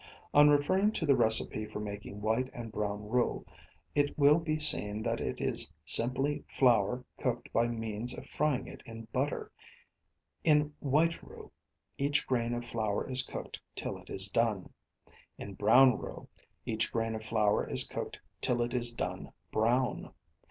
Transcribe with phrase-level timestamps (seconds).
[0.33, 3.45] On referring to the recipe for making white and brown roux,
[3.93, 8.81] it will be seen that it is simply flour cooked by means of frying it
[8.87, 9.51] in butter,
[10.43, 11.51] In white roux
[11.99, 14.73] each grain of flour is cooked till it is done.
[15.37, 16.27] In brown roux
[16.65, 20.11] each grain of flour is cooked till it is done brown.